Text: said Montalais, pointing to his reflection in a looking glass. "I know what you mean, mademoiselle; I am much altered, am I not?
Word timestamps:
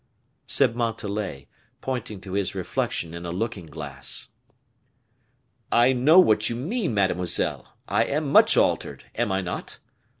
said 0.47 0.75
Montalais, 0.75 1.47
pointing 1.79 2.19
to 2.21 2.31
his 2.33 2.55
reflection 2.55 3.13
in 3.13 3.23
a 3.23 3.31
looking 3.31 3.67
glass. 3.67 4.29
"I 5.71 5.93
know 5.93 6.17
what 6.19 6.49
you 6.49 6.55
mean, 6.55 6.95
mademoiselle; 6.95 7.75
I 7.87 8.05
am 8.05 8.27
much 8.27 8.57
altered, 8.57 9.03
am 9.13 9.31
I 9.31 9.41
not? 9.41 9.77